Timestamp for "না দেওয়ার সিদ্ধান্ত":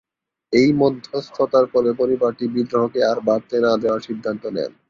3.65-4.43